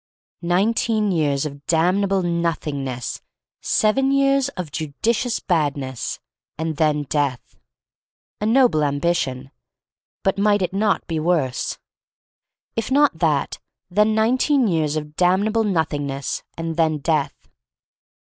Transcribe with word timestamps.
Nineteen 0.41 1.11
years 1.11 1.45
of 1.45 1.63
aamn 1.67 2.01
able 2.01 2.23
Nothingness, 2.23 3.21
seven 3.61 4.11
years 4.11 4.49
of 4.57 4.71
judi 4.71 4.95
cious 5.15 5.39
Badness— 5.39 6.19
and 6.57 6.77
then 6.77 7.03
Death. 7.03 7.59
A 8.39 8.47
noble 8.47 8.83
ambition! 8.83 9.51
But 10.23 10.39
might 10.39 10.63
it 10.63 10.73
not 10.73 11.05
be 11.05 11.19
worse? 11.19 11.77
If 12.75 12.89
not 12.89 13.19
that, 13.19 13.59
then 13.91 14.15
nineteen 14.15 14.67
years 14.67 14.95
of 14.95 15.15
damnable 15.15 15.63
Nothingness, 15.65 16.41
and 16.57 16.77
then 16.77 16.97
Death. 16.97 17.47